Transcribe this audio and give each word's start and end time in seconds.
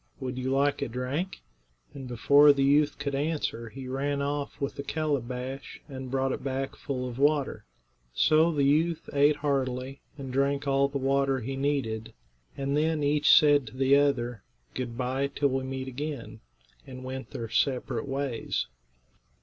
Would 0.19 0.39
you 0.39 0.49
like 0.49 0.81
a 0.81 0.87
drink?" 0.87 1.43
And 1.93 2.07
before 2.07 2.51
the 2.53 2.63
youth 2.63 2.97
could 2.97 3.13
answer 3.13 3.69
he 3.69 3.87
ran 3.87 4.19
off 4.19 4.59
with 4.59 4.79
a 4.79 4.81
calabash 4.83 5.79
and 5.87 6.09
brought 6.09 6.31
it 6.31 6.43
back 6.43 6.75
full 6.75 7.07
of 7.07 7.19
water. 7.19 7.65
So 8.11 8.51
the 8.51 8.63
youth 8.63 9.07
ate 9.13 9.35
heartily, 9.35 10.01
and 10.17 10.33
drank 10.33 10.67
all 10.67 10.87
the 10.87 10.97
water 10.97 11.41
he 11.41 11.55
needed, 11.55 12.15
and 12.57 12.75
then 12.75 13.03
each 13.03 13.31
said 13.31 13.67
to 13.67 13.77
the 13.77 13.95
other, 13.95 14.41
"Good 14.73 14.97
bye, 14.97 15.27
till 15.27 15.49
we 15.49 15.63
meet 15.63 15.87
again," 15.87 16.39
and 16.87 17.03
went 17.03 17.29
their 17.29 17.47
separate 17.47 18.07
ways. 18.07 18.65